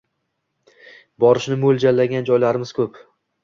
Borishni 1.25 1.59
mo‘ljallagan 1.67 2.29
joylarimiz 2.33 2.77
ko‘p. 2.83 3.03